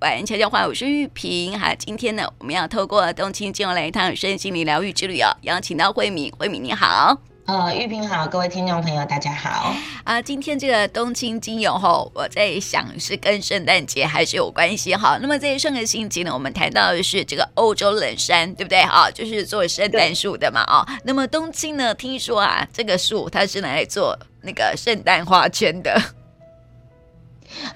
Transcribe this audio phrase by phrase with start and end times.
[0.00, 1.58] 玩悄悄话，我是玉萍。
[1.60, 5.28] 哈，今天呢，我们要透过冬青精油来一趟身心灵疗愈之旅哦。
[5.42, 7.20] 邀请到慧敏，慧敏你好。
[7.44, 9.74] 呃，玉萍好，各位听众朋友大家好。
[10.04, 15.18] 啊，今天这个冬青精油哈，我在想是跟圣诞节还是有关系哈。
[15.20, 18.82] 那么在上个星期呢，我们谈到的是这个欧洲冷杉，对不对？
[18.82, 20.62] 哈，就是做圣诞树的嘛。
[20.62, 26.00] 哦，那么冬青呢，听说啊，这个树它是拿来做那个圣诞花圈的。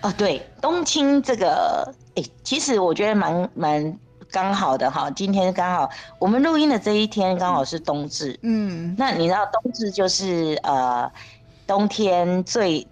[0.00, 3.98] 哦，对，冬青这个，哎，其实我觉得蛮蛮
[4.30, 5.10] 刚好的哈。
[5.10, 5.88] 今天刚好
[6.18, 11.10] 我们录音的这一天刚好是冬至，嗯，那你知道冬至就是呃
[11.66, 12.86] 冬天最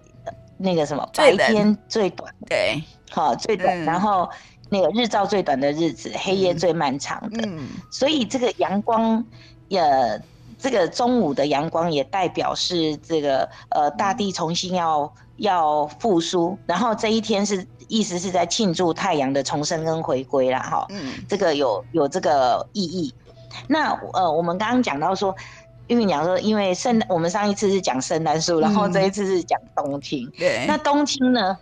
[0.57, 4.29] 那个什么白天最短，对，好最短，然后
[4.69, 9.23] 那个日照最短的日子，黑夜最漫长的，嗯，所以这个阳光
[9.67, 9.81] 也。
[10.59, 23.13] 这个中午的阳光也代表是这个呃大地重新要要复苏，然后这一天是意思是在庆祝太阳的重生跟回归啦哈，嗯，这个有有这个意义。
[23.67, 25.35] 那呃我们刚刚讲到说，
[25.87, 31.57] 因为讲说因为圣诞，我们上一次是讲圣诞树，然后这一次是讲冬青，对，那冬青呢，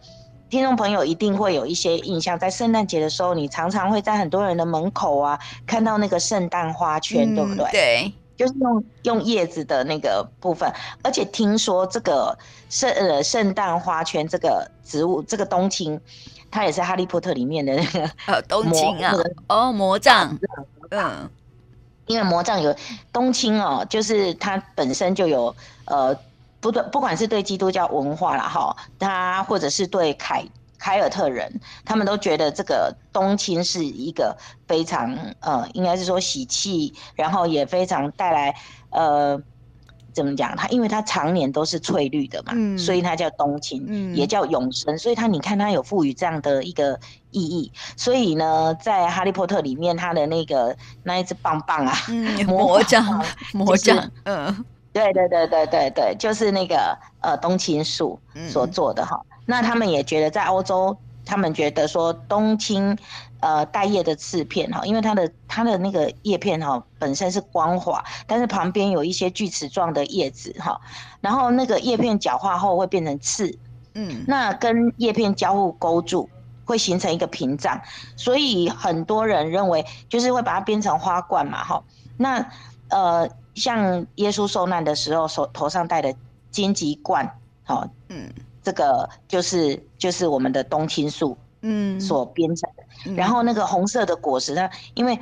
[0.50, 7.72] 听众朋友一定会有一些印象，在圣诞节的时候，你常常会在很多人的门口啊看到那个圣诞花圈，对不对？
[7.72, 8.14] 对。
[8.42, 10.68] 就是用用叶子的那个部分，
[11.04, 12.36] 而且听说这个
[12.72, 16.02] 圣呃圣诞花圈这个植物，这个冬青，
[16.50, 19.14] 它也是哈利波特里面的那个 呃冬青啊，
[19.48, 20.36] 哦魔杖，
[20.90, 21.30] 嗯，
[22.08, 22.76] 因为魔杖有
[23.14, 26.18] 冬青哦，就是它本身就有呃
[26.60, 30.44] 不对，不管是对基督教文化啦哈，它或者是对凯。
[30.82, 34.36] 凯尔特人，他们都觉得这个冬青是一个
[34.68, 38.56] 非常呃，应该是说喜气，然后也非常带来
[38.90, 39.40] 呃，
[40.12, 40.56] 怎么讲？
[40.58, 44.98] 它因为它常年都是翠绿的嘛，嗯、所以它叫冬青，嗯、也叫永生。
[44.98, 47.72] 所以它你看它有赋予这样的一个意义。
[47.96, 58.20] 所以呢，在哈利波特里面，它的那个那一只棒棒啊，嗯、 魔杖，魔杖，嗯，对对对对对对，就是那个呃冬青树
[58.50, 59.20] 所做的哈。
[59.24, 62.96] 嗯那他们也觉得，在欧洲，他们觉得说冬青，
[63.42, 70.80] 呃，带叶的刺片哈，因为它的它的那个叶片哈本身是光滑，但是旁边有一些锯齿状的叶子哈，
[71.20, 73.58] 然后那个叶片角化后会变成刺，
[73.96, 76.30] 嗯，那跟叶片交互勾住，
[76.64, 77.82] 会形成一个屏障，
[78.16, 81.84] 所以很多人认为就是会把它编成花冠嘛哈。
[82.16, 82.46] 那
[82.90, 83.28] 呃，
[83.62, 86.14] 像耶稣受难的时候手头上戴的
[86.50, 88.28] 荆棘冠，好，嗯。
[88.64, 92.84] 这个就是就是我们的冬青树，嗯，所编成的。
[93.08, 95.20] 嗯、然后那个红色的果实呢，因为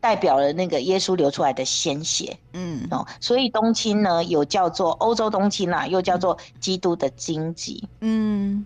[0.00, 2.86] 代表了那个耶稣流出来的鲜血，嗯。
[2.92, 8.64] 哦，所以冬青呢有叫做欧洲冬青啊，又叫做基督的荆棘，嗯，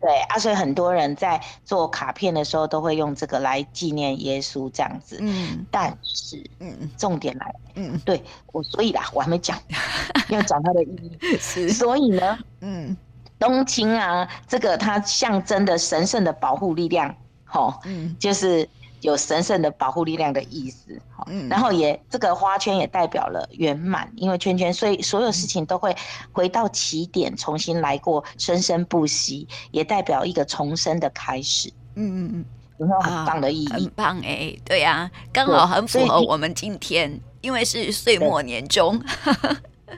[0.00, 8.22] 对啊，所以很多人在做卡片的时候都会用这个来纪念耶稣这样子，嗯，但是，嗯，重点来了，嗯，对
[8.52, 9.58] 我，所以啦，我还没讲，
[10.30, 12.96] 要讲它的意义， 是，所以呢，嗯。
[13.40, 17.14] 冬青啊，这个它象征的神圣的保护力量，
[17.52, 18.68] 哦，嗯，就是
[19.00, 25.94] 有神圣的保护力量的意思，嗯，然后也这个花圈也代表了圆满，因为圈圈，所以所有事情都会
[26.32, 32.44] 回到起点，重新来过，生生不息，也代表一个重生的开始，嗯嗯嗯，
[32.78, 33.68] 有没有很棒的意义？
[33.68, 39.00] 啊、很棒哎、欸，对呀、啊，刚好很符合我们今天，因为是岁末年终。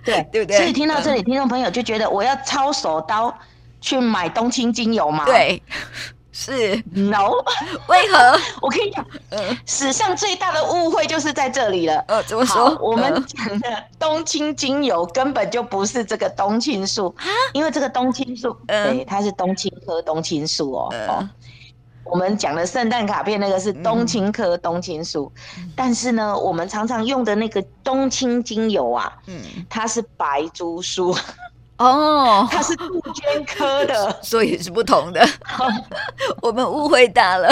[0.04, 0.56] 对对不对？
[0.56, 3.36] 所以听到这里，听众朋友就觉得我要抄手刀
[3.80, 5.24] 去买冬青精油嘛？
[5.24, 5.60] 对，
[6.40, 7.32] 是 no。
[7.86, 8.38] 为何？
[8.62, 12.02] 我跟你讲，嗯，史上最大的误会就是在这里了。
[12.08, 12.74] 呃，怎么说？
[12.80, 17.14] 我们讲的冬青精油根本就不是这个冬青树，
[17.52, 20.88] 因为这个冬青树，对，它是冬青科冬青树哦。
[21.08, 21.28] 哦。
[22.04, 31.14] 我们讲的圣诞卡片那个是冬青科冬青树，嗯、但是呢，我们常常用的那个冬青精油啊，嗯，它是白珠树，
[31.80, 35.26] 哦，它是杜鹃科的， 所以是不同的。
[36.42, 37.50] 我们误会大了。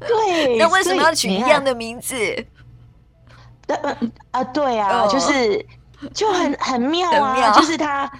[0.00, 2.16] 对，那为什么要取一样的名字？
[4.30, 5.64] 啊，对啊，哦、就是
[6.14, 8.10] 就很 很妙啊，妙就是它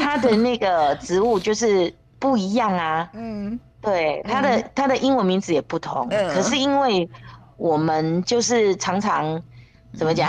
[0.00, 3.58] 它的那个植物就是不一样啊，嗯。
[3.82, 7.08] 对，它的它的英文名字也不同，可是因为
[7.56, 9.42] 我们就是常常
[9.96, 10.28] 怎么讲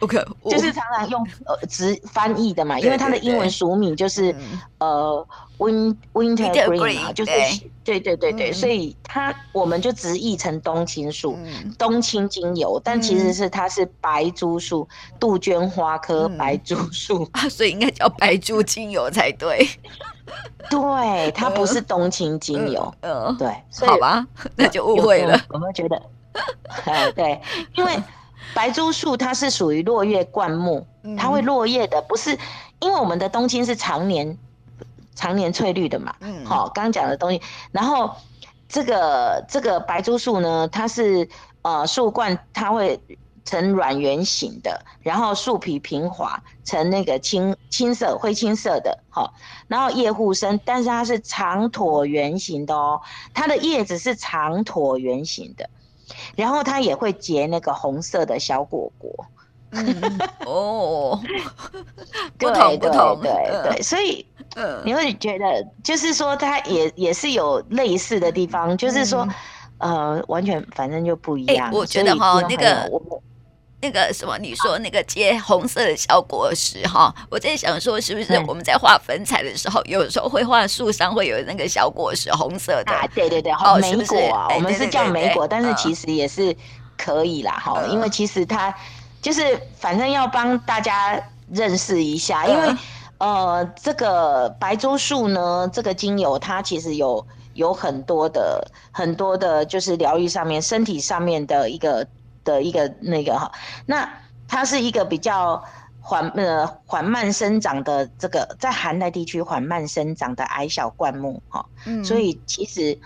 [0.00, 4.34] ？OK，就是常常用呃直翻译的嘛，因为它的英文俗名就是
[4.78, 5.26] 呃
[5.58, 7.30] Win Winter Green 嘛，就是
[7.82, 11.38] 对对对对，所以它我们就直译成冬青树、
[11.78, 14.86] 冬青精油，但其实是它是白珠树、
[15.18, 19.68] 杜鹃花科白珠树 啊，所以应该叫白珠精油才对。
[20.68, 22.92] 对，它不是冬青精油。
[23.00, 23.46] 嗯，对，
[23.86, 24.26] 好吧，
[24.56, 25.40] 那就误会了。
[25.52, 26.02] 有没有觉得？
[26.84, 27.40] 哎， 对，
[27.76, 27.96] 因为
[28.54, 30.86] 白珠树它是属于落叶灌木，
[31.18, 32.38] 它会落叶的，不是
[32.80, 34.36] 因为我们的冬青是常年
[35.14, 36.14] 常年翠绿的嘛。
[36.20, 37.40] 嗯，好，刚讲的东西，
[37.72, 38.14] 然后
[38.68, 41.28] 这个这个白珠树呢，它是
[41.62, 43.00] 呃树冠，它会。
[43.48, 49.32] 呈软圆形的，然后树皮平滑，呈那个青青色、灰青色的，好，
[49.68, 53.00] 然后叶护生，但是它是长椭圆形的哦，
[53.32, 55.70] 它的叶子是长椭圆形的，
[56.34, 59.26] 然后它也会结那个红色的小果果。
[59.70, 61.20] 嗯、 哦，
[62.38, 63.30] 不同不同，对
[63.62, 64.24] 对对，所以
[64.84, 69.26] 你会觉得，就是说它也也是有类似的地方，就是说，
[69.78, 71.70] 呃，完全反正就不一样。
[71.70, 72.90] 欸、我觉得哈，那个。
[73.82, 82.92] 那个什么，你说那个结红色的小果实哈，我在想说，是不是我们在画粉彩的时候，有时候会画树上会有那个小果实红色的？
[82.92, 86.56] 啊，对对对，好，莓果啊，我们是叫莓果，但是其实也是
[86.96, 88.74] 可以啦，哈，因为其实它
[89.20, 92.74] 就是反正要帮大家认识一下，因为
[93.18, 102.06] 呃，这个白珠树呢，这个精油它其实有有很多的很多的，就是疗愈上面身体上面的一个。
[102.46, 103.52] 的一个那个哈，
[103.84, 104.08] 那
[104.48, 105.62] 它是一个比较
[106.00, 112.98] 缓呃缓慢生长的这个在寒带地区缓慢生长的矮小灌木哈，嗯，所以其实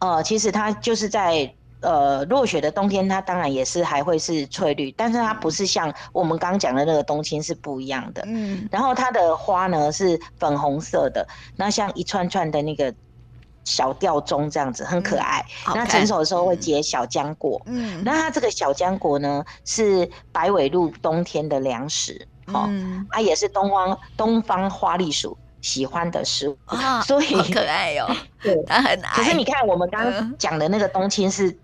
[0.00, 1.50] 呃其实它就是在
[1.80, 12.92] 呃落雪的冬天，它当然也是还会是翠绿，但是它不是像我们刚讲的那个冬青是不一样的，嗯，然后它的花呢是粉红色的，那像一串串的那个。
[13.64, 17.60] 小吊钟这样子很可爱，嗯、那成熟的时候会结小浆果。
[17.66, 22.28] 嗯，那它这个小浆果呢，是白尾鹿冬天的粮食。
[22.48, 26.58] 哦、嗯，它、啊、也是东方东方花栗鼠喜欢的食物。
[26.66, 28.16] 啊，所以好可爱哟、哦。
[28.42, 29.10] 对，它很爱。
[29.14, 31.58] 可是你看，我们刚刚讲的那个冬青是，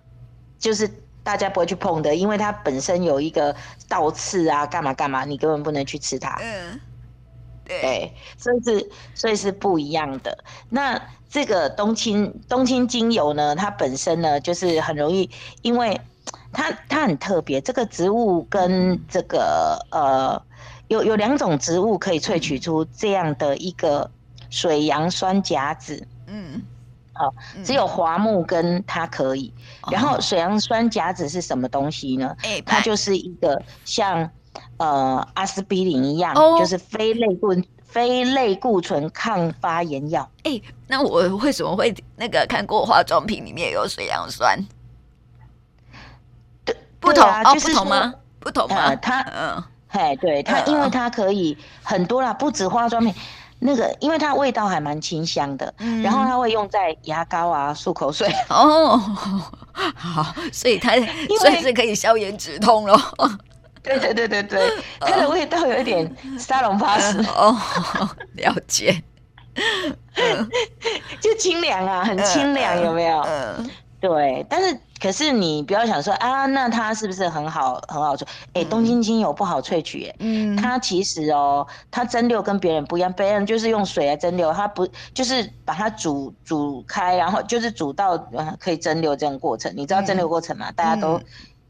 [0.58, 0.88] 就是
[1.22, 3.54] 大家不会去碰的，因为它本身有一个
[3.88, 6.38] 倒刺啊，干嘛干嘛，你根本不能去吃它。
[6.40, 6.80] 嗯。
[7.66, 10.36] 对，所以是所以是不一样的。
[10.70, 11.00] 那
[11.30, 15.30] 这个冬青冬青精油呢，它本身呢就是很容易，
[15.62, 15.98] 因为
[16.52, 17.60] 它它很特别。
[17.60, 20.42] 这个植物跟这个呃
[20.88, 24.10] 有有两种植物可以萃取出这样的一个
[24.50, 26.02] 水杨酸甲酯。
[26.26, 26.60] 嗯，
[27.12, 27.32] 好，
[27.62, 29.54] 只有桦木跟它可以。
[29.90, 32.36] 然后水杨酸甲酯是什么东西呢？
[32.66, 34.28] 它就是一个像。
[34.78, 36.58] 呃，阿司匹林一样，oh.
[36.58, 37.54] 就是非类固
[37.90, 40.28] 非类固醇抗发炎药。
[40.44, 44.58] 哎、欸，那我为什么会那个看过化妆品里面有水杨酸？
[46.64, 48.14] 对，不同啊，就是、哦、不同吗？
[48.38, 48.76] 不同吗？
[48.76, 53.12] 呃、它嗯，嘿，对它，因为它可以很多啦，不止化妆品，
[53.58, 58.32] 那个因为它味道还蛮清香的，嗯、然后它会用在牙膏啊、漱口水。
[58.48, 58.96] 哦，
[59.74, 60.92] 好，所以它
[61.40, 62.98] 所以是可以消炎止痛咯。
[63.82, 67.56] 对对对对对，它的味道有一点 沙龙巴斯哦，
[68.36, 69.02] 了解，
[71.20, 73.20] 就清凉啊，很清凉，有没有？
[73.22, 74.44] 嗯，对。
[74.48, 78.22] 但是可是你不要想说啊，那它是不是很好很好萃？
[78.52, 88.18] 哎，冬青精油不好萃取，哎，嗯，它其实哦，它蒸馏跟别人不一样，别人就是用水来蒸馏，它不就是把它煮煮开，然后就是煮到
[88.58, 89.72] 可以蒸馏这样过程。
[89.74, 90.70] 你知道蒸馏过程吗？
[90.72, 91.18] 大家都。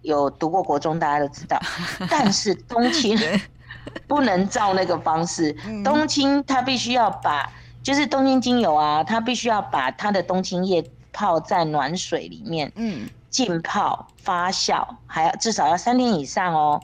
[0.02, 1.61] 有读过国中，大家都知道。
[2.11, 3.19] 但是冬青
[4.07, 5.52] 不能照那个方式，
[5.85, 7.50] 冬青它必须要把，
[7.83, 16.80] 就是冬青精油啊，它必须要把它的冬青叶泡在暖水里面，嗯，浸泡发酵，还要至少要三天以上哦，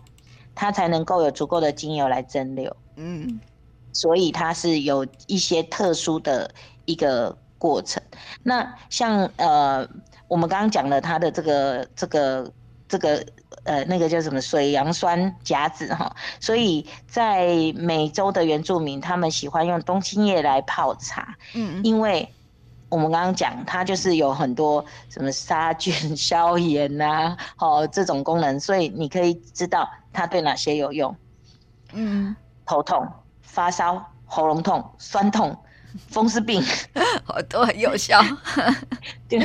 [0.55, 3.41] 它才能够有足够的精油来蒸馏，嗯，
[3.93, 6.51] 所以它是有一些特殊的
[6.87, 8.03] 一个过程。
[8.43, 9.87] 那像呃，
[10.29, 12.51] 我们刚刚讲了它的这个这个。
[12.89, 13.25] 这个
[13.65, 22.33] 呃，那个叫什么水杨酸甲酯哈，所以在美洲的原住民，他们喜欢用冬青叶来泡茶，嗯，因为
[22.89, 31.17] 我们刚刚讲，它就是有很多什么杀菌、消炎呐、啊， 哦，这种功能，所以你可以知道它对哪些有用，
[31.93, 33.05] 嗯，头痛、
[33.43, 35.57] 发烧、喉咙痛、酸痛。
[36.11, 36.63] 风湿病，
[37.27, 38.21] 哦，都很有效。
[39.29, 39.41] 对，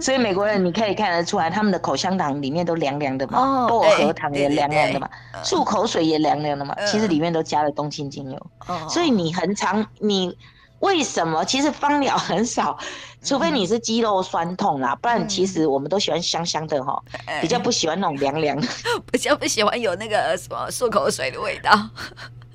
[0.00, 5.08] 所以美国人你可以看得出来，他们的口香糖里面都凉凉的嘛，薄荷糖也凉凉的嘛，
[5.42, 8.46] 漱口水也凉凉的嘛，其实里面都加了冬青精油。
[8.88, 10.36] 所以你很常，你
[10.80, 11.44] 为什么？
[11.44, 12.76] 其实芳疗很少，
[13.22, 17.02] 除非你是肌肉酸痛啦，不然其实我们都喜欢香香的哈，
[17.40, 18.68] 比较不喜欢那种凉凉的，
[19.10, 21.70] 比较不喜欢有那个什么漱口水的味道。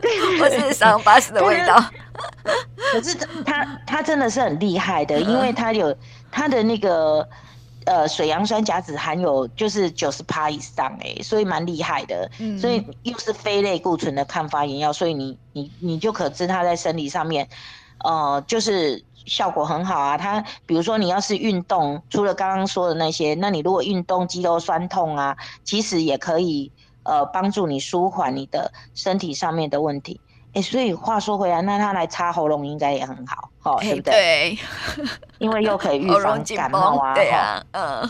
[0.39, 1.83] 或是桑巴斯的味道。
[2.91, 3.15] 可是
[3.45, 5.95] 它它真的是很厉害的，因为它有
[6.31, 7.27] 它的那个
[7.85, 12.29] 呃水杨酸甲酯含有就是九十趴以上哎、欸，所以蛮厉害的。
[12.39, 17.47] 嗯、所以又是非类固醇的抗发炎药，所以你你你就可知它在生理上面，
[18.03, 20.17] 呃，就是效果很好啊。
[20.17, 26.71] 它比如说你要是运动，除了刚刚说的那些，那你如果运动肌肉酸痛啊，其实也可以
[27.03, 30.19] 呃帮助你舒缓你的身体上面的问题。
[30.53, 34.11] 哎、欸，所以话说回来，那他来擦喉咙应该也很好，哦，欸、对不对？
[34.11, 34.59] 对，
[35.39, 38.09] 因为又可以预防感冒啊，对啊，嗯，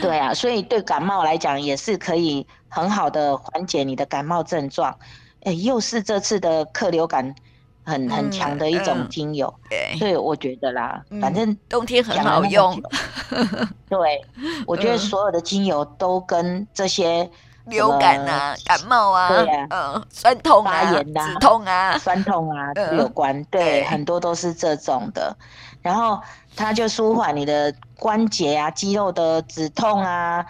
[0.00, 4.96] 对啊，所以对感冒来讲也是可以很好的缓解你的感冒症状。
[5.40, 7.34] 哎、欸，又是这次的客流感
[7.82, 9.52] 很很强的一种精油，
[9.98, 12.80] 对、我觉得啦，嗯、反正冬天很好用。
[13.90, 14.24] 对，
[14.64, 17.28] 我觉得所有的精油都跟这些。
[17.66, 25.36] 流感啊，感冒啊，对呀，嗯，酸痛啊，发炎啊，止痛啊， 酸痛啊，都有关，对，很多都是这种的。
[25.80, 26.20] 然后
[26.56, 30.44] 它就舒缓你的关节啊、肌肉的止痛啊、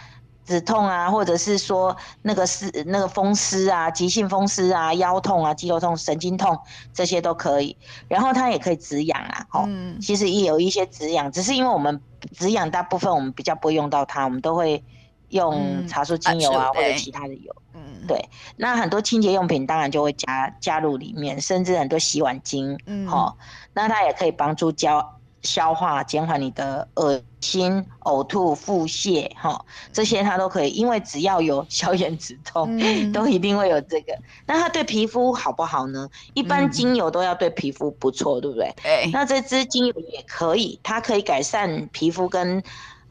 [0.47, 6.59] 止痛啊，或者是说那个湿、那个风湿啊、急性风湿啊、腰痛啊、肌肉痛、神经痛
[6.95, 7.77] 这些都可以。
[8.09, 9.69] 然后它也可以止痒啊，哦，
[10.01, 12.01] 其实也有一些止痒，只是因为我们
[12.39, 14.83] 止痒大部分我们比较不会用到它，我们都会。
[15.33, 18.29] 用茶树精油啊，或者其他的油，嗯，对。
[18.57, 23.37] 那很多清洁用品当然就会加加入里面，甚至很多洗碗精，嗯，好，
[23.73, 34.17] 那它也可以帮助消消化，减缓你的恶心、呕吐、腹泻，哈，这些它都可以，因为只要有消炎止痛，嗯、 都一定会有这个。
[34.47, 36.07] 那它对皮肤好不好呢？
[36.35, 38.73] 一般精油都要对皮肤不错，对不对？
[38.83, 39.11] 对。
[39.13, 42.63] 那这支精油也可以，它可以改善皮肤跟。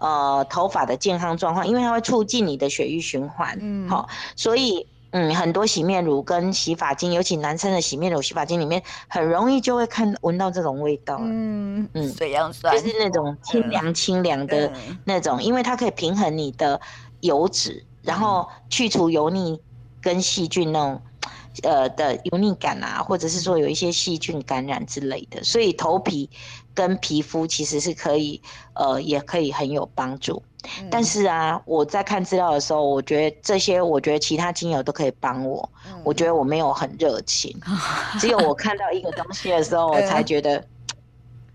[0.01, 12.75] 呃，头发的健康状况，因为它会促进你的血液循环，嗯，好，所以嗯，很多洗面乳跟洗发精，尤其男生的洗面乳、洗发精里面，很容易就会看闻到这种味道，嗯嗯，水杨酸。
[12.75, 14.74] 就是那种清凉清凉的
[15.05, 16.81] 那种，嗯、因为它可以平衡你的
[17.20, 19.62] 油脂，然后去除油腻
[20.01, 21.01] 跟细菌那种。
[21.63, 26.29] 呃的油腻感啊，或者是说有一些细菌感染之类的，所以头皮
[26.73, 28.41] 跟皮肤其实是可以，
[28.73, 30.41] 呃，也可以很有帮助。
[30.79, 35.67] 嗯、但是啊，我在看资料的时候，我觉得这些，我觉得其他精油都可以帮我。
[35.87, 37.59] 嗯、我觉得我没有很热情，
[38.19, 40.63] 只有我看到一个东西的时候，我才觉得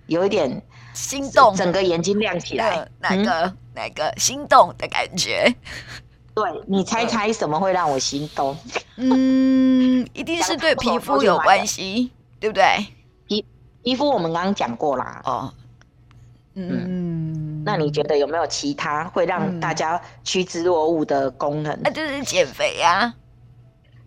[0.06, 0.61] 有一点
[0.92, 2.88] 心动，整个眼睛亮起来。
[2.99, 5.54] 哪个、嗯、哪个心动的感觉？
[6.35, 8.56] 对，你猜猜什么会让我心动？
[8.96, 12.64] 嗯，一定是对皮肤有关系，对不对？
[13.87, 15.23] 皮皮肤我们刚刚讲过啦。
[15.25, 15.55] 哦，
[16.55, 21.73] 嗯，嗯，那你觉得有没有其他会让大家趋之若鹜的功能？
[21.85, 23.14] 那、嗯啊、就是减肥呀、啊。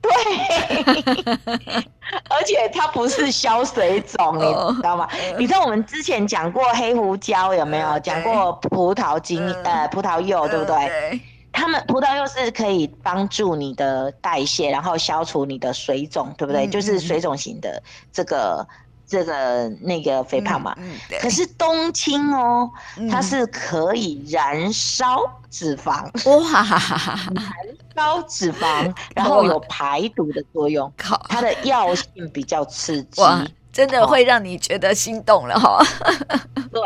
[0.02, 0.12] 对，
[2.30, 4.42] 而且它不是消水肿，你
[4.76, 5.08] 知道吗？
[5.38, 7.98] 你知道我们之前讲过黑胡椒有没有？
[8.02, 11.22] 讲过葡萄精，呃，葡萄柚，对不对？
[11.54, 16.68] 他们葡萄柚是可以帮助你的代谢，然后消除你的水肿，对不对？
[16.68, 17.82] 嗯、就是水肿型的
[18.12, 18.66] 这个
[19.10, 20.74] 这个那个肥胖嘛。
[20.78, 26.62] 嗯嗯、可是冬青哦，嗯、它是可以燃烧脂肪，哇，
[27.34, 27.46] 燃
[27.96, 30.92] 烧脂肪， 然后有排毒的作用。
[30.96, 33.22] 靠，它的药性比较刺激，
[33.74, 35.84] 真的会让你觉得心动了哈。
[36.72, 36.82] 对，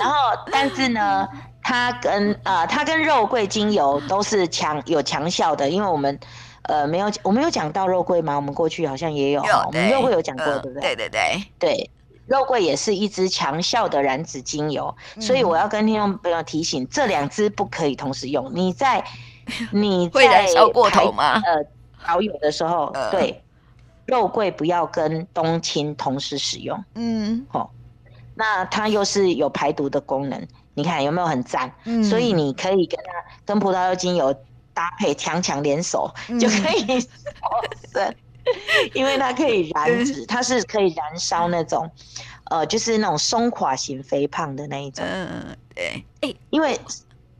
[0.00, 0.14] 然后
[0.50, 1.28] 但是呢？
[1.62, 6.18] 它跟呃，它跟肉桂精油都是强有强效的，因为我们
[6.62, 8.36] 呃没有我们有讲到肉桂吗？
[8.36, 10.94] 我们过去好像也有，有我们肉桂有讲过，呃、对不对？
[10.94, 11.90] 对对对对，
[12.26, 18.50] 肉桂也是一支强效的燃脂精油，嗯、所以我要跟听众朋友提醒，这两支不可以同时用。
[18.54, 19.04] 你在
[19.72, 21.40] 你在会燃烧过头吗？
[21.44, 21.64] 呃，
[22.04, 23.42] 调油的时候，呃、对，
[24.06, 26.84] 肉桂不要跟冬青同时使用。
[26.94, 27.70] 嗯，好、哦，
[28.34, 30.46] 那它又是有排毒的功能。
[30.74, 31.70] 你看有没有很赞？
[31.84, 33.12] 嗯，所以你可以跟它
[33.44, 34.32] 跟葡萄柚精油
[34.80, 36.98] 搭配，强强联手，嗯、就可以
[37.92, 38.00] 瘦
[38.94, 41.90] 因为它可以燃脂，它是可以燃烧那种，
[42.44, 45.04] 呃，就是那种松垮型肥胖的那一种。
[45.06, 46.02] 嗯，对。
[46.22, 46.80] 哎，因为，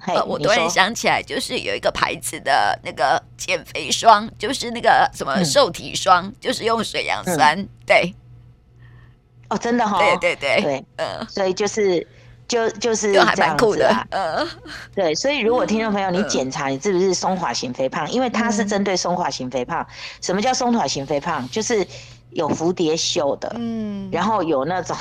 [0.07, 7.59] 呃，我突然想起来，就是有一个牌子的那个减肥霜，就是那个什么瘦体霜，嗯、就是用水杨酸。
[7.59, 8.15] 嗯、对。
[9.49, 10.19] 哦，真的哈、哦。
[10.21, 10.61] 对对对。
[10.61, 12.07] 对，嗯，所以就是。
[12.51, 14.49] 就就是这样子啊，嗯，
[14.93, 19.87] 对，所以如果听众朋友你检查你是不是松垮型肥胖，因为它是针对松垮型肥胖。
[20.21, 21.49] 什么叫松垮型肥胖？
[21.49, 21.87] 就是
[22.31, 24.97] 有蝴蝶袖的，嗯，然后有那种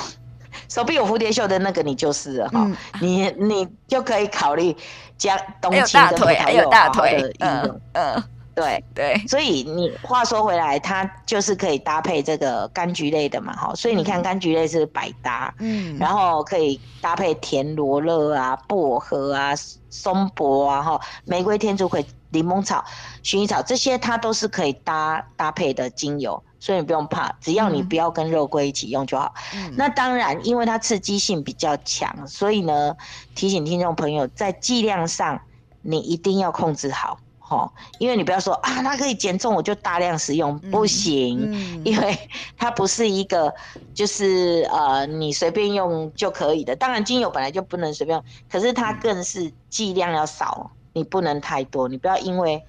[0.68, 4.76] 手臂有蝴蝶袖的那个，你就是了哈，你你就可以考虑
[5.18, 8.22] 将冬青跟葡萄柚好好的运用，嗯，
[8.60, 8.84] 对。
[8.94, 19.54] 对，所以你话说回来，它就是可以搭配这个柑橘类的嘛，哈，所以你看柑橘类是百搭，嗯，然后可以搭配甜罗勒啊、薄荷啊、
[19.88, 22.84] 松柏啊、哈玫瑰、天竺葵、柠檬草、
[23.24, 29.32] 薰衣草这些，它都是可以搭搭配的精油，所以你不用怕，只要你不要跟肉桂一起用就好。
[29.54, 32.94] 嗯，那当然，因为它刺激性比较强，所以呢，
[33.34, 35.40] 提醒听众朋友在剂量上
[35.82, 37.18] 你一定要控制好。
[37.50, 41.40] 哦，因为你不要说啊，它可以减重，我就大量使用，不行，
[41.84, 42.16] 因为
[42.56, 43.52] 它不是一个
[43.92, 46.76] 就是呃你随便用就可以的。
[46.76, 51.88] 当然，精油本来就不能随便用，可是它更是剂量要少，你不能太多。
[51.88, 52.62] 你不要因为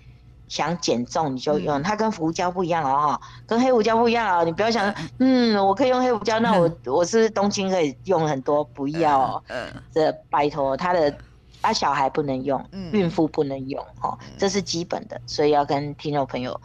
[0.47, 4.43] 想减重你就用，嗯、它跟胡椒不一样哦，跟黑胡椒不一样哦。
[4.43, 8.63] 你不要想，嗯，我可以用黑胡椒，那我 我是不是冬青可以用很多？
[8.63, 11.15] 不要哦，嗯，这拜托它的。
[11.61, 16.59] 啊，小孩不能用，孕妇不能用，哦，这是基本的，所以要跟听众朋友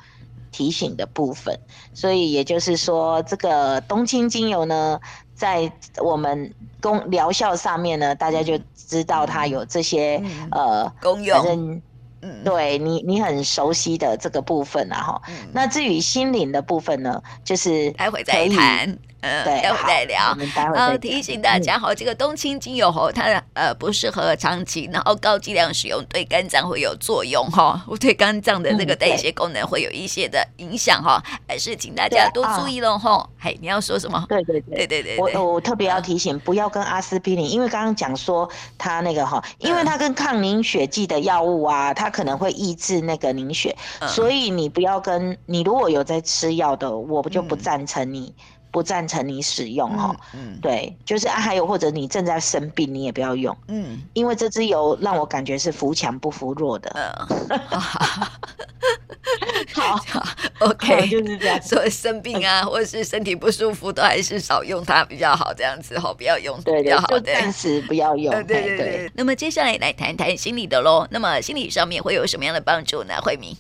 [0.51, 1.59] 提醒的部分。
[1.93, 4.99] 所以也就是说，这个冬青精油呢，
[5.35, 5.71] 在
[6.03, 11.83] 我们功疗效上面呢，大家就知道它有这些呃功用，反正
[12.43, 15.23] 对你你很熟悉的这个部分啊，哈。
[15.53, 18.99] 那至于心灵的部分呢，就是待会再谈。
[19.27, 20.37] 嗯，对，待会再聊。
[20.75, 33.29] 然后提醒大家，哈，这个冬青精油，哈，它呃不适合长期，然后高剂量使用，对肝脏会有作用，哈，对肝脏的那个代谢功能会有一些的影响，哈，还是请大家多注意喽，哈。
[33.39, 34.25] 嘿，你要说什么？
[34.29, 43.77] 对对对对对，我我特别要提醒，不要跟阿司匹林，因为刚刚讲说它那个哈，因为它跟抗凝血剂的药物啊，它可能会抑制那个凝血，
[44.09, 48.35] 所以你不要跟你如果有在吃药的，我就不赞成你。
[48.77, 57.59] 不赞成你使用哈，嗯，对，就是啊，还有或者你正在生病，你也不要用，嗯，因为这支油让我感觉是扶强不扶弱的，嗯，
[59.73, 59.99] 好，
[60.61, 67.21] OK，就是这样，所以生病啊，或者是身体不舒服，都还是少用它比较好，这样子哈，不要用，对，比较好，的。
[67.23, 69.11] 暂时不要用，对对对。
[69.15, 73.15] 那么接下来来谈谈心理的喽，那么心理上面会有什么样的帮助呢？
[73.23, 73.57] 慧敏？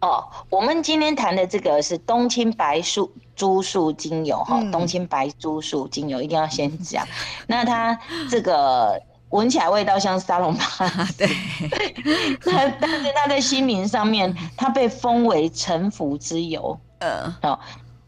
[0.00, 3.12] 哦，我们今天谈的这个是冬青白树。
[3.36, 7.04] 珠树精油哈，冬青白珠树精油一定要先讲。
[7.04, 7.12] 嗯、
[7.48, 10.64] 那它这个闻起来味道像沙龙巴，
[11.18, 11.28] 对。
[12.46, 16.80] 那但是它在心灵上面，它被封为臣服之油。
[17.00, 17.34] 嗯。
[17.42, 17.58] 哦，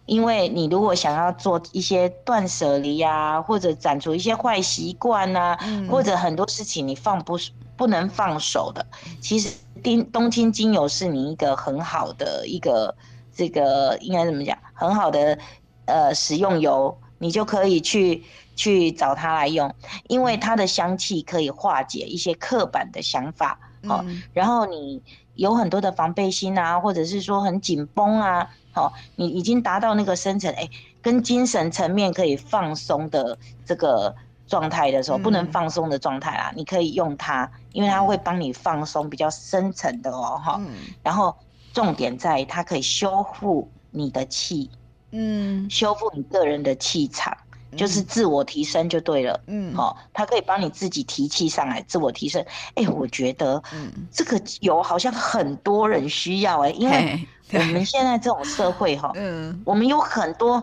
[0.07, 7.39] 因为你如果想要做一些断舍离啊，或者斩除一些坏习惯啊，嗯、或者很多事情你放不
[7.77, 8.87] 不能放手的，
[9.21, 12.95] 其实冬冬青精油是你一个很好的一个。
[13.39, 14.59] 这个应该怎么讲？
[14.75, 15.39] 很好的
[15.85, 18.25] 呃食用油，你就可以去
[18.57, 19.73] 去找它来用，
[20.09, 25.01] 因为它的香气可以化解一些刻板的想法，好、嗯哦，然后你
[25.37, 30.69] 有很多的防备心啊，或者是说很紧绷啊，好、哦，你已经达到那个深层哎，
[31.01, 34.13] 跟精神层面可以放松的这个
[34.49, 40.67] 状态的时候，嗯、不能放松的状态啦，你可以用它，因为它会帮你放松比较深层的哦，哈、嗯，
[41.05, 41.33] 然后。
[41.75, 44.69] 重点在它可以修复你的气，
[45.13, 47.37] 嗯，修复你个人的气场，
[47.71, 52.43] 嗯、就是自我提升就对了，嗯，好、哦，它可以帮你自己提气上来，自我提升。
[52.75, 60.61] 哎、欸，我觉得，嗯，这个油好像很多人需要、欸，哎，因为我们现在这种社会哈， 嗯，我们有很多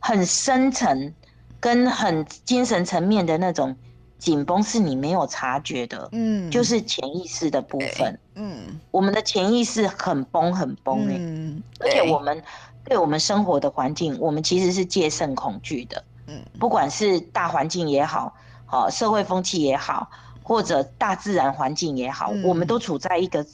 [0.00, 1.14] 很深层
[1.60, 3.74] 跟很精神层面的那种。
[4.18, 12.42] 紧绷是你没有察觉的，嗯，就是潜意识的部分，嗯，我们的潜意识很绷很绷哎，嗯，而且我们
[12.84, 18.34] 对我们生活的环境，我们其实是戒慎恐惧的，嗯，不管是大环境也好，
[18.66, 20.10] 好社会风气也好，
[20.42, 23.46] 或者大自然环境也好，我们都处在一个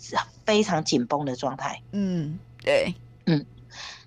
[0.46, 2.94] 非常紧绷的状态，嗯，对，
[3.26, 3.44] 嗯，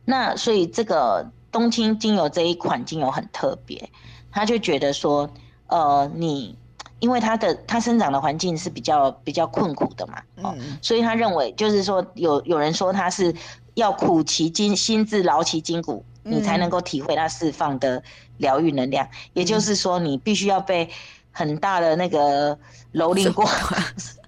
[0.05, 3.87] 那所以这个冬青精油这一款精油很特别，
[4.31, 5.29] 他就觉得说。
[5.67, 6.57] 呃，你
[6.99, 13.33] 因为它的它生长的环境是比较比较困苦的嘛，哦，嗯、所以他认为就是说有有人说他是
[13.75, 18.01] 要苦其筋心志劳其筋骨，嗯、你才能够体会它释放的
[18.37, 19.05] 疗愈能量。
[19.05, 20.89] 嗯、也就是说，你必须要被
[21.31, 22.57] 很大的那个
[22.93, 23.47] 蹂躏过，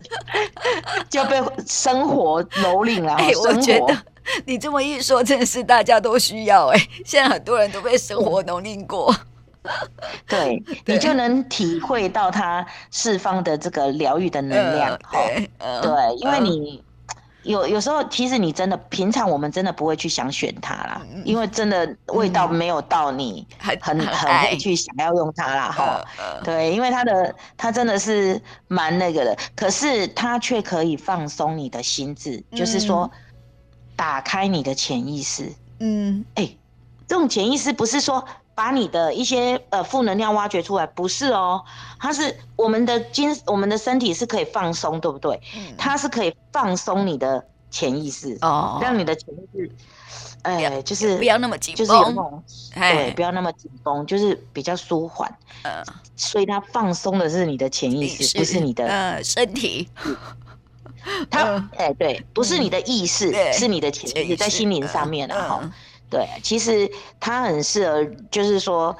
[1.09, 3.15] 就被生活蹂躏了。
[3.15, 3.97] 哎，我觉得
[4.45, 6.89] 你这么一说，真的是大家都需要哎、欸。
[7.03, 9.15] 现在很多人都被生活蹂躏过。
[10.27, 14.99] 对，你就能体会到它释放的这个疗愈的能量。
[15.11, 15.49] 对，
[15.81, 16.83] 对，因为你
[17.43, 25.71] 有有时候，其实你真的平常我们真的不会去想选它啦，因为真的味道没有到你很很很会去想要用它啦。
[25.71, 26.05] 哈，
[26.43, 33.09] 对，因为它的它真的是蛮那个的，可是它却可以放松你的心智，就是说。
[33.95, 35.51] 打开你的潜意识。
[35.79, 36.57] 嗯，哎、欸，
[37.05, 38.23] 这种潜意识不是说
[38.59, 41.63] 把你的一些呃负能量挖掘出来，不是哦，
[41.97, 45.41] 它是我们的精，我们的身体是可以放松，对不对？
[45.55, 47.41] 嗯，它是可以放松你的
[47.71, 49.71] 潜意识哦，让你的潜意识，
[50.41, 52.43] 哎、呃，就是不要那么紧绷，就是有那种
[52.75, 55.33] 对，不要那么紧绷，就是比较舒缓。
[55.63, 55.81] 呃，
[56.17, 59.87] 所以它放松的是你的潜意识，不是你的呃身体。
[61.31, 65.71] 它哎、欸，对，不是你的意识，嗯、是你的潜意识在心灵上面的哈、嗯。
[66.09, 68.95] 对，其实它很适合，就是说，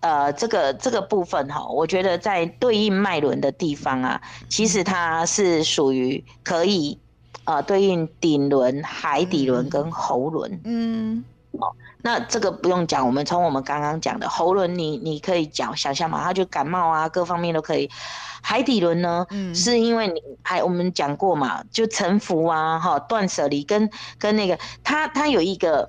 [0.00, 6.98] 呃，这个这个部分哈，我觉得在对应脉轮的地方啊，其实它是属于可以
[7.44, 10.60] 呃对应顶轮、海底轮跟喉轮。
[10.64, 17.90] 嗯，哦，那这个不用讲，我们从我们刚刚讲的喉轮，你你可以讲想象嘛，它就感冒啊，各方面都可以。
[18.46, 23.88] 海底轮呢，嗯，是因为你还我们讲过嘛，就沉浮啊，哈，断舍离跟
[24.18, 25.88] 跟那个，它它有一个，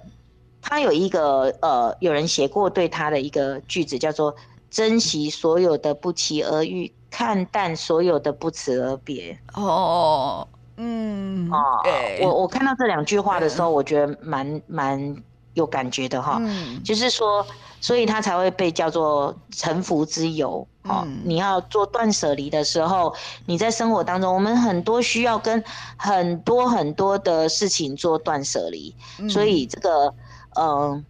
[0.67, 4.35] 他有一个呃，有人写过对他的一个句子，叫做
[4.71, 9.37] 珍惜所有的不期而遇，看淡所有的不辞而别。
[9.53, 10.47] 哦，
[10.77, 15.15] 嗯，哦，对，我我看到这两句话的时候，我觉得蛮蛮
[15.53, 17.45] 有感觉的哈，嗯，就是说。
[17.81, 20.67] 所以他才会被叫做臣服之友。
[20.85, 23.13] 哦、嗯，你要做断舍离的时候，
[23.45, 25.63] 你在生活当中，我们很多需要跟
[25.95, 30.13] 很多很多的事情做断舍离，嗯，所以这个，嗯、
[30.55, 31.03] 呃，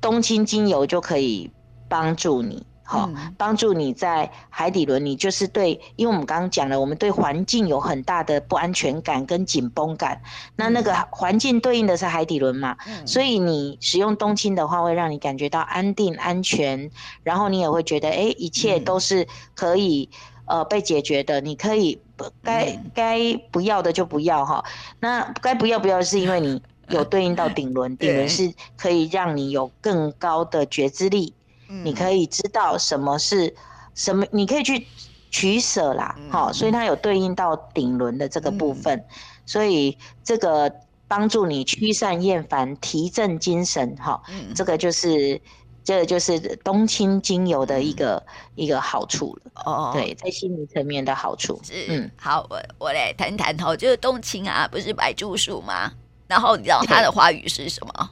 [0.00, 1.50] 冬青精油就可以
[1.88, 2.66] 帮助你。
[2.88, 10.22] 好，帮助你在海底轮，你就是对，因为我们刚刚讲了，我们对环境有很大的不安全感跟紧绷感，
[10.54, 16.88] 那那个环境对应的是海底轮嘛，所以你使用冬青的话，会让你感觉到安定、安全，
[17.24, 19.26] 然后你也会觉得，哎，一切都是
[19.56, 20.08] 可以
[20.44, 22.00] 呃被解决的，你可以
[22.44, 24.64] 该该不要的就不要哈，
[25.00, 31.34] 那该不要不要是因为你有对应到顶轮， 顶轮是可以让你有更高的觉知力。
[31.82, 33.52] 你可以知道什么是
[33.92, 34.86] 什么，你可以去
[35.32, 39.04] 取舍啦，好、嗯，所以它有对应到顶轮的这个部分，嗯、
[39.44, 40.72] 所以这个
[41.08, 45.40] 帮助你驱散厌烦、提振精神，哈、嗯，这个就是
[45.82, 49.50] 这个就是冬青精油的一个、嗯、一个好处了。
[49.64, 51.60] 哦，对，在心理层面的好处。
[51.64, 55.90] 是，嗯，好，我我来谈谈哦，就是冬青啊，不是白术树吗？
[56.26, 58.10] 然后你知道他的花语是什么？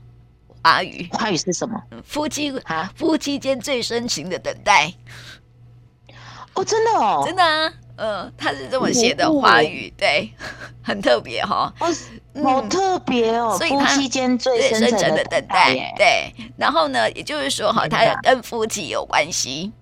[0.62, 1.82] 花语，花语是什么？
[2.04, 4.92] 夫妻啊，夫妻间最深情的等待。
[6.54, 10.32] 哦，真的哦，真的啊，嗯，他是这么写的花语，对，
[10.82, 11.70] 很特别哈。
[11.80, 11.88] 哦，
[12.42, 16.32] 好特别哦，所以夫妻间最深沉的等待，对。
[16.56, 19.72] 然后呢，也就是说哈，他跟夫妻有关系。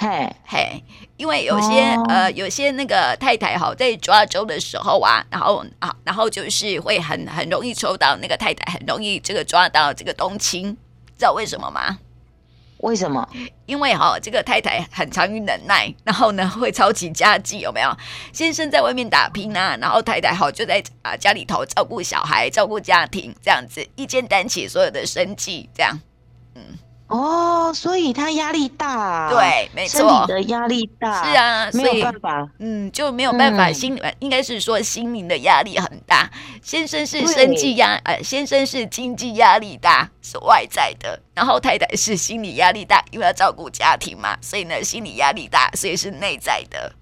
[0.00, 0.84] 嘿，嘿，
[1.16, 2.08] 因为有些、oh.
[2.08, 10.76] 呃，有些那个太太哈，在抓周的时候啊，然后啊，然后就是会很很容易抽到那个太太，很容易这个抓到这个冬青，
[11.18, 11.98] 知道为什么吗？
[12.76, 13.28] 为什么？
[13.66, 17.90] 因为哈，这个太太很长于忍耐，然后呢会操起家计，有没有？
[18.32, 25.98] 先生在外面打拼啊，然后太太好就在啊家里头照顾小孩、照顾家庭，这样子一肩担起所有的生计，这样，
[26.54, 26.78] 嗯。
[27.08, 36.30] 哦，所以他压力大，啊，对，没错，身体的压力大，是啊，没有办法，嗯，就没有办法，心里、嗯、应该是说心灵的压力很大。
[36.62, 46.92] 先生是生计压，呃，先生是经济压力大，是外在的，然后太太是心理压力大，因为要照顾家庭嘛，所以呢，心理压力大，所以是内在的，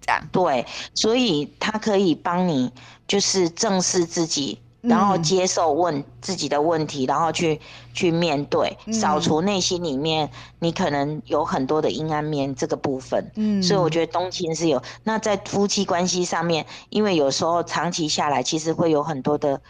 [0.00, 0.20] 这样。
[0.32, 2.72] 对，所以他可以帮你，
[3.06, 4.60] 就是正视自己。
[4.88, 7.60] 然后接受问自己的问题，嗯、然后去
[7.92, 13.30] 去面对，扫除内心里面你可能有很多的阴暗面这个部分。
[13.34, 14.80] 嗯，所以我觉得冬青是有。
[15.02, 19.60] 那在夫妻关系上面，因为有时候长期下来，其实会有很多的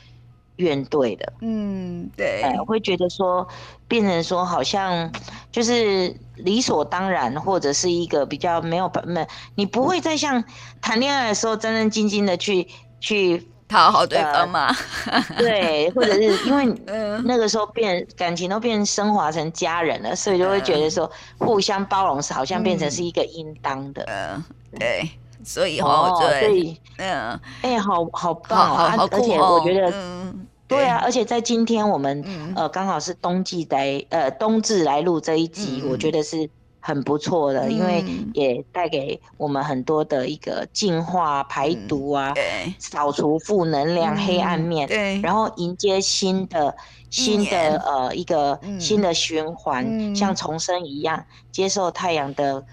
[0.57, 1.33] 怨怼的。
[1.41, 3.47] 嗯，对，我会觉得说，
[3.89, 5.11] 变成说好像
[5.51, 10.45] 就是理所当然，或者是一个比较没有办法，你不会再像
[10.81, 12.69] 谈恋爱的时候战战兢兢的去
[13.01, 13.49] 去。
[13.69, 14.69] 讨好对方嘛、
[15.07, 16.67] 呃， 对，或者是因为
[17.25, 24.45] 那个时候变感情都变升华成家人了，所以就会觉得说互相包容是好像变成是一个应当的，嗯，
[24.79, 25.11] 对，
[25.45, 27.31] 所以哦，对，嗯，
[27.63, 36.49] 哎、欸，好好棒啊，而且我觉得，嗯，对啊，而且在今天我们呃刚好是冬季来呃冬至来录这一集，我觉得是。
[36.81, 42.33] 很不错的，因为也带给我们很多的一个净化、排毒啊，
[42.79, 46.77] 扫除负能量、黑暗面，对，然后迎接新的、
[47.11, 52.65] 新的呃一个新的循环，像重生一样，接受太阳的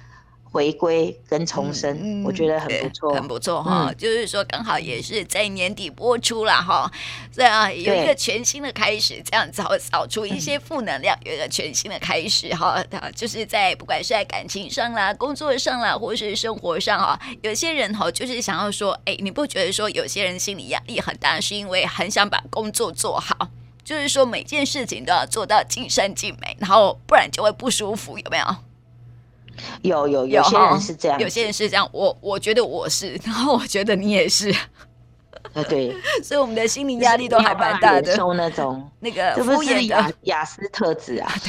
[0.53, 3.87] 回归跟重生，我觉得很不错，很不错哈。
[3.89, 6.89] 嗯、就是说，刚好也是在年底播出了哈，
[7.31, 12.79] 这样有一个全新的开始，这样子好扫除一些负能量，有一个全新的开始哈。
[13.15, 23.49] 就是在不管是在感情上啦、工作上啦，或是生活上啊，有些人哈就是想要说，哎，你不觉得说有些人心理压力很大，是因为很想把工作做好，
[23.83, 28.45] 就是说每件事情都要做到尽善尽美，然后不然就会不舒服，有没有？
[29.81, 34.53] 有有有些人是这样，有些人是这样，我我觉得我是，然后我觉得你也是。
[35.53, 41.31] 呃，对， 所以我们的心理压力都还蛮大的，受那种 那个敷衍的亚亚斯特质啊。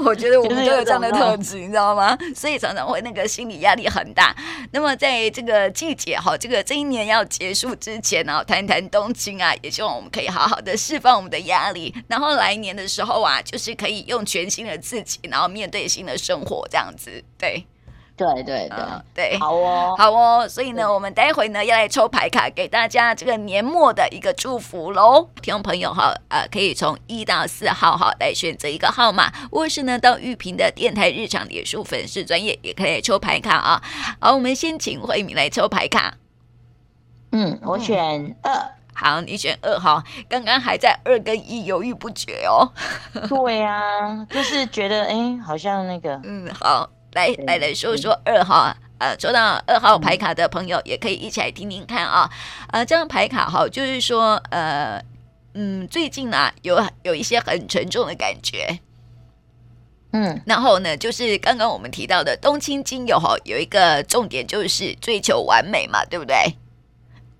[0.00, 2.16] 我觉得我们都有这样的特质，你知道吗？
[2.36, 4.36] 所以常常会那个心理压力很大。
[4.70, 17.66] 那么在这个季节哈，这个这一年要结束之前呢，谈谈冬青啊，也希望我们可以好好的释放我们的压力，然后来年的时候啊，就是可以用全新的自己，然后面对新的生活，这样子，对。
[18.18, 25.28] 对对对、嗯、对，好哦，好哦，所以呢，我们待会呢要来抽牌卡，给大家这个年末的一个祝福喽。
[25.40, 33.82] 听众朋友哈，呃，可以从一到四号哈来选择一个号码，或是呢到玉屏的电台日常脸书粉丝专业也可以抽牌卡啊。
[34.20, 36.14] 好，我们先请慧敏来抽牌卡。
[37.30, 38.52] 嗯，我选二。
[38.92, 40.02] 好，你选二号。
[40.28, 42.66] 刚刚还在二跟一犹豫不决哦。
[43.28, 46.90] 对呀、啊，就是觉得哎，好像那个，嗯，好。
[47.18, 52.30] 来来来说说二号，呃，抽到二号牌卡的朋友也可以一起来听听看啊，
[52.70, 55.02] 呃，这张牌卡哈，就是说，呃，
[55.54, 58.78] 嗯，最近呢有有一些很沉重的感觉，
[60.12, 66.36] 嗯，然后呢，就是刚刚我们提到的冬青精油哈，有一个重点就是追求完美嘛，对不对？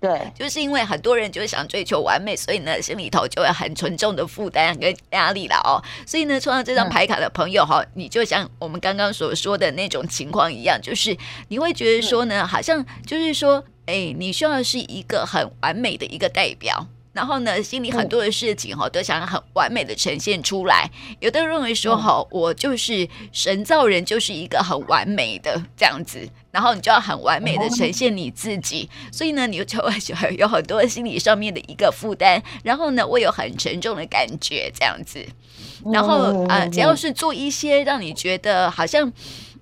[0.01, 5.83] 对，就是因为很多人就是想追求完美，所以呢，心里头就会很沉重的负担跟压力了哦。
[6.07, 11.17] 所以呢，抽到这张牌卡的朋友哈，嗯、你就像我们刚刚所说的那种情况一样，就是
[11.49, 16.87] 你会觉得说呢，嗯、好像就是说，哎，你需要是一个很完美的一个代表。
[17.19, 20.89] 然后呢，心里很多的事情哈，都想很完美的呈现出来。
[21.19, 26.25] 有的人认为说哈，我就是神造人，就是一个很完美的这样子。
[26.49, 32.41] 然后你就要很完美的呈现你自己，所以呢，你就会有很多心理上面的一个负担。
[32.63, 35.19] 然后呢，我有很沉重的感觉这样子。
[35.91, 39.11] 然后啊，只要是做一些让你觉得好像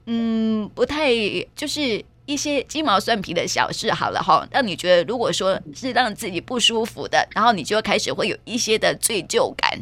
[0.06, 1.10] 嗯不太
[1.56, 2.06] 就是。
[2.28, 9.80] 一些鸡毛蒜皮的小事，好了哈，让你觉得如果说是让自己不舒服的，然后你就开始会有一些的罪疚感。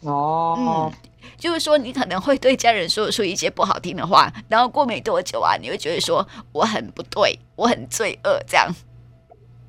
[0.00, 0.92] 哦，嗯，
[1.36, 8.72] 就是说你可能会对家人说出一些不好听的话，然后过没多久啊，你会觉得说我很不对，我很罪恶这样。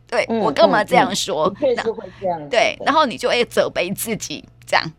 [0.07, 1.51] 对，嗯，我干嘛这样说？
[1.59, 2.47] 确实会这样。
[2.47, 4.91] 对，然后你就会责备自己这样。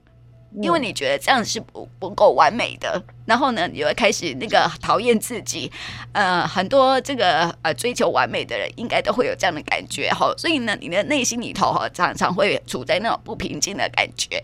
[0.63, 5.71] 因为你觉得这样是不不够完美的，然后呢，你就会开始那个讨厌自己。
[6.13, 10.33] 呃，很多这个呃追求完美的人，应该都会有这样的感觉哈。
[10.39, 14.41] 所以呢，你的内心里头哈，常常会处在那种不平静的感觉。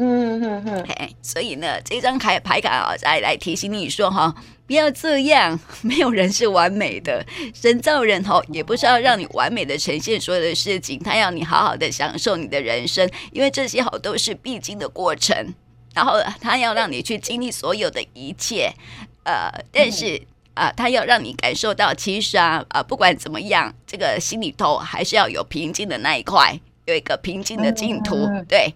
[0.00, 0.86] 嗯嗯嗯。
[0.88, 4.34] 嘿，所以呢，这张牌牌卡啊，再来提醒你说哈。
[4.66, 7.26] 不要这样，没有人是完美的。
[7.60, 15.36] 人造人哦，也不是要让你完美的呈现所有的事情，他要你好好的享受你的人生，因为这些好都是必经的过程。
[15.92, 18.72] 然后他要让你去经历所有的一切，
[19.24, 20.14] 呃，但是
[20.54, 28.14] 啊、呃，他要让你感受到，其实啊，啊，不管怎么样，这个心里头还是要有平静的那一块，有一个平静的净土，
[28.48, 28.72] 对。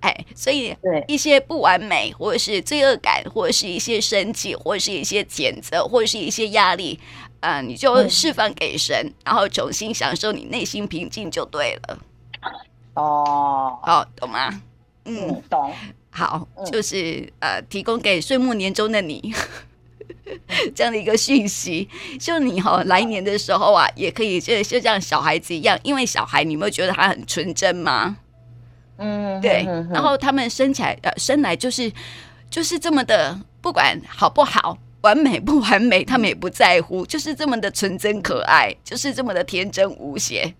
[0.00, 0.76] 哎，所以
[1.08, 6.98] 一些不完美，或者是罪恶感，或者是一些生气，或者是一些谴责，或者是一些压力，
[7.40, 11.98] 啊、呃，你就释放给神，嗯、然后重新享受你内心平静就对了。
[12.94, 14.62] 哦，好，懂吗？
[15.04, 15.72] 嗯，嗯懂。
[16.10, 19.32] 好，就是呃，提供给岁末年终的你
[20.74, 21.88] 这样的一个讯息，
[22.20, 28.16] 就你哈、哦，来年的时候啊，也可以就就像小孩子一样，因为小孩，你有没有觉得他很纯真吗？
[28.98, 31.90] 嗯，对，然后他们生起来，呃，生来就是
[32.50, 40.52] 就是这么的，不管好不好，完美不完美，他们也不在乎，就是这么的纯真可爱，就是这么的天真无邪。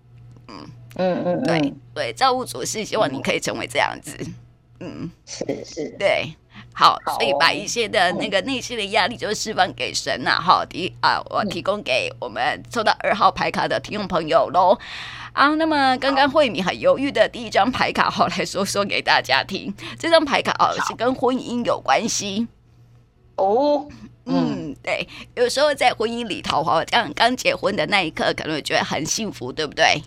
[0.47, 4.17] 嗯嗯嗯，对对，造物主是希望你可以成为这样子。
[4.81, 6.33] 嗯，是是，对，
[6.79, 14.79] 好，所以把一些的那个内心的压力就释放给神呐，好，提啊，我提供给我们抽到二号牌卡的听众朋友喽。
[15.33, 19.75] 啊，那么刚刚慧敏很犹豫的第一张牌卡，好，来说说给大家听。
[19.99, 22.47] 这张牌卡哦，是跟婚姻有关系。
[23.35, 23.89] 哦，
[24.27, 30.01] 嗯，对，有时候在婚姻里头哈，这样刚结婚的那一刻，可能会觉得很幸福，对不对？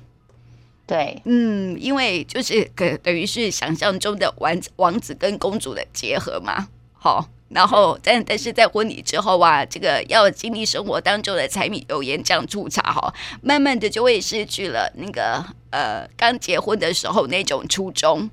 [0.85, 7.29] 对，嗯，因为就是可等于是想象中的王王子跟公主的结合嘛，好。
[7.53, 18.29] 然后但但是在婚礼之后啊，这个要经历生活当中的柴米油盐酱醋茶哈，慢慢的就会失去了那个呃刚结婚的时候那种初衷。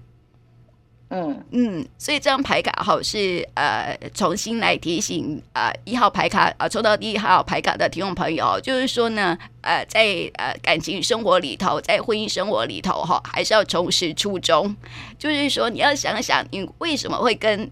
[1.11, 14.77] 嗯嗯，所以这张牌卡哈是呃重新来提醒啊一号牌卡啊抽到第一号牌卡的听众朋友，就是说呢呃在呃感情生活里头，在婚姻生活里头哈，还是要重拾初衷，
[15.19, 17.71] 就是说你要想想你为什么会跟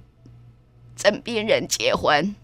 [0.97, 2.35] 枕边人结婚，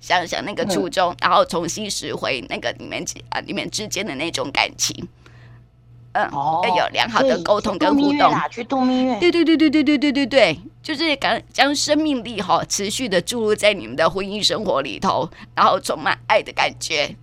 [0.00, 5.06] 想想那个初衷，然后重新拾回那个你们啊你们之间的那种感情。
[6.12, 8.34] 嗯，哦、要有良好的沟通跟互动。
[8.50, 17.14] 去度蜜月，对对对对对对对对对，就是将将生命力哈持续的注入在你们的婚姻生活里头，然后充满爱的感觉，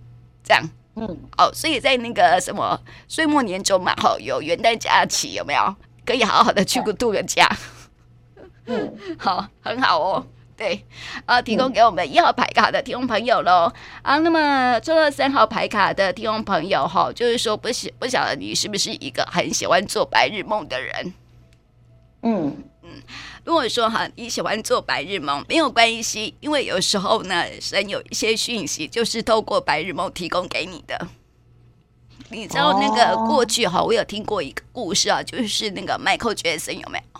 [0.42, 0.62] 这样。
[0.96, 5.76] 嗯，哦，所以在那个什么岁末年终嘛，哈，有元旦假期有没有？
[6.06, 7.46] 可以好好的去个度个假。
[8.64, 10.26] 嗯，好，很好哦。
[10.58, 10.84] 对，
[11.24, 13.72] 啊，提供给我们一号牌卡的听众朋友喽。
[14.02, 21.14] 啊，那么抽到三号牌卡的听众朋友哈，就是说不晓不晓得你是不是一个很喜欢做白日梦的人？
[22.22, 22.90] 嗯嗯，
[23.44, 31.06] 如果说哈你喜欢做白日梦没有关系，因为有时候呢，神有一些讯息就是透过白日梦提供给你的。
[32.30, 37.17] 你知道那个过去哈，我有听过一个故事啊，就是那个 Michael Jackson 有没有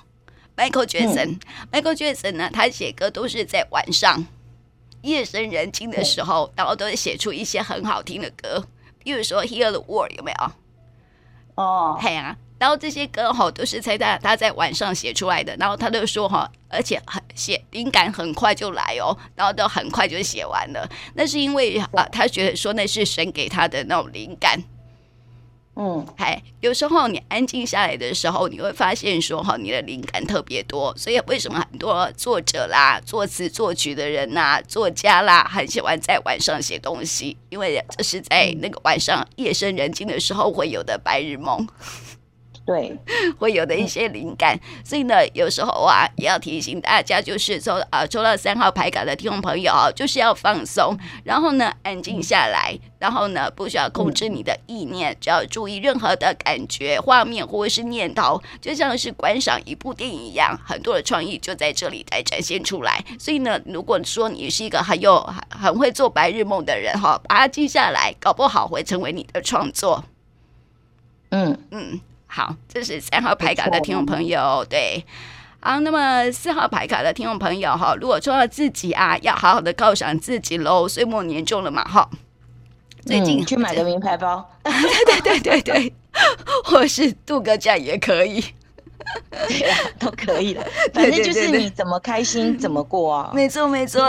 [0.59, 4.27] ？Michael Jackson，Michael Jackson 呢，他写歌都是在晚上
[5.03, 8.66] 夜深人静的时候，然后都会写出一些很好听的歌，
[8.99, 10.53] 比如说《Hear the World》有没有？
[11.55, 20.88] 哦，嘿啊，然后这些歌哈都是在他他在晚上写出来的，然后他就说哈，而且很写灵感很快就来哦，然后都很快就写完了。
[21.14, 24.61] 那是因为啊，他觉得说那是神给他的那种灵感。
[25.80, 30.92] 嗯，嗨，有时候你安静下来的时候，你会发现说哈，你的灵感特别多。
[30.96, 41.64] 所以为什么很多作者啦、作词作曲的人呐、作家啦，很喜欢在晚上写东西，因为这是在那个晚上夜深人静的时候会有的白日梦。
[42.68, 42.94] 对，
[43.40, 63.02] 会有的一些灵感，所以呢，有时候啊，也要提醒大家，就是说啊，抽到三号牌卡的听众朋友啊，就是要放松，然后呢，安静下来，然后呢，不需要控制你的意念，只要注意任何的感觉、画面或者是念头，就像是观赏一部电影一样，很多的创意就在这里来展现出来。
[63.18, 70.04] 所以呢，如果说你是一个很有很会做白日梦的人哈，把它记下来，搞不好会成为你的创作。
[71.31, 71.98] 嗯嗯。
[72.30, 75.02] 好，这是三号牌卡的听众朋友，对，
[75.60, 82.08] 好，那么四号牌卡的听众朋友哈，如果说到自己啊，要好好的犒赏自己喽，岁末年终了嘛哈，
[83.06, 84.72] 最近、嗯、去买个名牌包，对
[85.20, 85.94] 对对对对，
[86.64, 88.44] 或是度个假也可以，
[89.30, 90.62] 对啊，都可以了，
[90.92, 94.06] 反正就是你怎么开心怎么过啊，没错没错，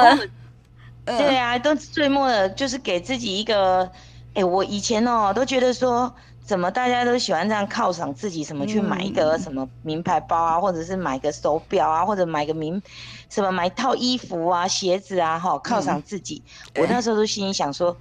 [1.06, 3.90] 对啊，都岁末了，就是给自己一个，
[4.34, 6.14] 哎，我以前哦都觉得说。
[6.50, 8.44] 怎么大家都喜欢这样犒赏自己？
[8.44, 12.82] 什么去买一个什么名牌包啊，或者是买个手表啊，或者买个名
[13.30, 16.42] 什么买套衣服啊、鞋子啊，哈，犒赏自己。
[16.76, 17.96] 我那时候都心里想说，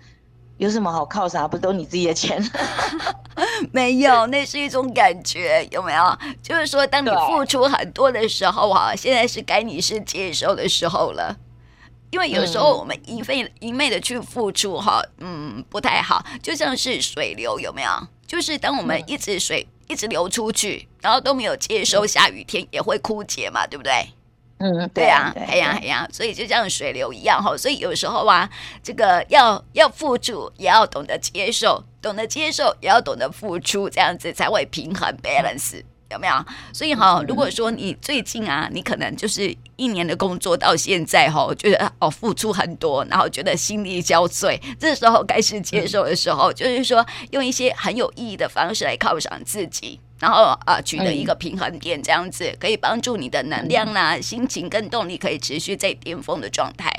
[0.56, 1.46] 有什么好犒赏？
[1.46, 2.42] 不都你自己的钱？
[3.70, 6.18] 没有，那是一种感觉，有没有？
[6.42, 11.36] 就是说，当你付出很多的时候，哈，现在是该你是接受的时候了。
[12.10, 17.90] 因为有时候我们一味一昧的去付出，哈，嗯，不太好，就像是水流，有没有？
[18.28, 24.06] 就是当我们一直水一直流出去，然后都没有接收，下雨天也会枯竭嘛，对不对？
[24.58, 27.56] 嗯，对啊，哎呀，哎呀，所以就像水流一样哈。
[27.56, 28.48] 所以有时候啊，
[28.82, 35.82] 这个要要付出，也要懂得接受，懂得接受，也要懂得付出，这样子才会平衡 balance。
[36.10, 36.34] 有没有？
[36.72, 56.90] 所以哈，如果说你最近啊，你可能就是一年的工作到现在哈，觉得哦付出很多，然后觉得心力交瘁，这时候开始接受的时候，就是说用一些很有意义的方式来犒赏自己，然后啊取得一个平衡点，这样子可以帮助你的能量啦、心情跟动力可以持续在巅峰的状态。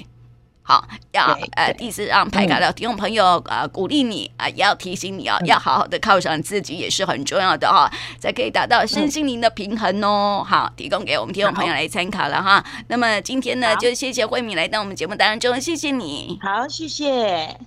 [0.69, 10.45] 好，要呃，第四让排卡的听众朋友啊、呃，鼓励你啊、呃，也要提醒你啊，要好好的犒赏自己也是很重要的哈，才可以达到身心灵的平衡哦。
[10.47, 12.63] 好，提供给我们听众朋友来参考了哈。
[12.88, 16.38] 那么今天呢，就谢谢慧敏来到我们节目当中，谢谢你。
[16.39, 17.57] 好，谢谢。